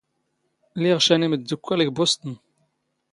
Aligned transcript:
ⵍⵉⵖ 0.79 0.97
ⵛⴰ 1.05 1.15
ⵏ 1.25 1.25
ⵉⵎⴷⴷⵓⴽⴽⴰⵍ 1.27 1.79
ⴳ 1.85 1.89
ⴱⵓⵙⵜⵏ. 1.95 2.31